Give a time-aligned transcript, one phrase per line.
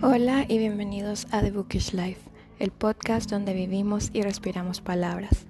[0.00, 2.20] Hola y bienvenidos a The Bookish Life,
[2.60, 5.46] el podcast donde vivimos y respiramos palabras.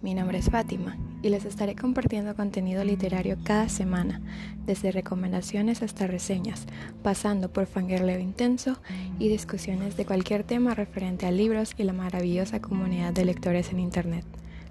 [0.00, 4.22] Mi nombre es Fátima y les estaré compartiendo contenido literario cada semana,
[4.64, 6.64] desde recomendaciones hasta reseñas,
[7.02, 8.78] pasando por fangirleo intenso
[9.18, 13.80] y discusiones de cualquier tema referente a libros y la maravillosa comunidad de lectores en
[13.80, 14.24] Internet.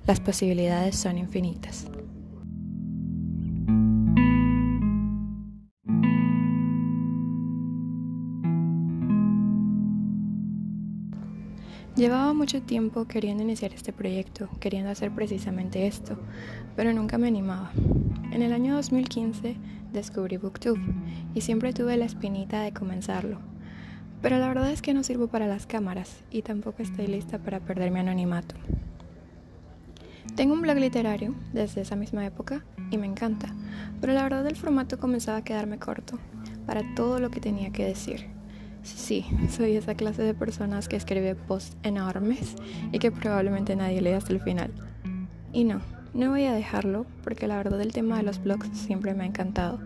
[0.07, 1.86] Las posibilidades son infinitas.
[11.99, 16.17] Llevaba mucho tiempo queriendo iniciar este proyecto, queriendo hacer precisamente esto,
[16.77, 17.71] pero nunca me animaba.
[18.31, 19.57] En el año 2015
[19.91, 20.80] descubrí Booktube
[21.34, 23.40] y siempre tuve la espinita de comenzarlo.
[24.21, 27.59] Pero la verdad es que no sirvo para las cámaras y tampoco estoy lista para
[27.59, 28.55] perder mi anonimato.
[30.38, 33.54] Tengo un blog literario desde esa misma época y me encanta,
[33.99, 36.18] pero la verdad el formato comenzaba a quedarme corto
[36.66, 38.38] para todo lo que tenía que decir.
[39.10, 42.54] Sí, soy esa clase de personas que escribe posts enormes
[42.91, 44.71] y que probablemente nadie lee hasta el final.
[45.52, 45.82] Y no,
[46.13, 49.26] no voy a dejarlo porque la verdad el tema de los blogs siempre me ha
[49.26, 49.80] encantado.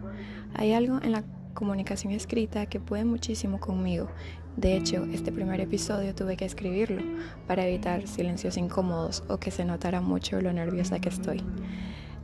[0.54, 4.10] Hay algo en la comunicación escrita que puede muchísimo conmigo.
[4.58, 7.02] De hecho, este primer episodio tuve que escribirlo
[7.48, 11.42] para evitar silencios incómodos o que se notara mucho lo nerviosa que estoy.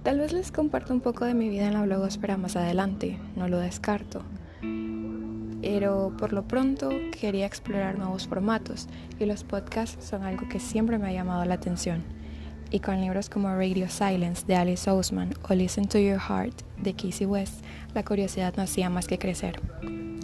[0.04, 3.48] Tal vez les comparto un poco de mi vida en la blogosfera más adelante, no
[3.48, 4.22] lo descarto
[5.80, 6.90] pero por lo pronto
[7.22, 11.54] quería explorar nuevos formatos y los podcasts son algo que siempre me ha llamado la
[11.54, 12.04] atención.
[12.70, 16.94] Y con libros como Radio Silence de Alice Ousman o Listen to Your Heart de
[16.94, 17.64] Casey West,
[17.94, 19.62] la curiosidad no hacía más que crecer.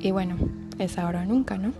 [0.01, 0.35] Y bueno,
[0.77, 1.71] es ahora o nunca, ¿no?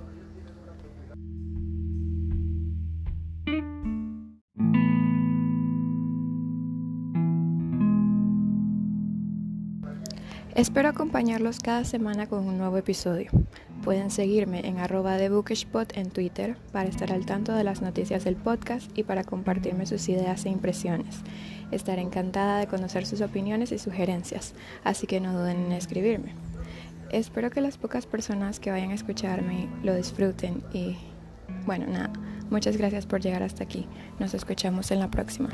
[10.55, 13.29] Espero acompañarlos cada semana con un nuevo episodio.
[13.83, 18.23] Pueden seguirme en arroba de Bookishpot en Twitter para estar al tanto de las noticias
[18.23, 21.17] del podcast y para compartirme sus ideas e impresiones.
[21.71, 24.53] Estaré encantada de conocer sus opiniones y sugerencias,
[24.85, 26.35] así que no duden en escribirme.
[27.11, 30.95] Espero que las pocas personas que vayan a escucharme lo disfruten y
[31.65, 32.13] bueno, nada,
[32.49, 33.87] muchas gracias por llegar hasta aquí.
[34.19, 35.49] Nos escuchamos en la próxima.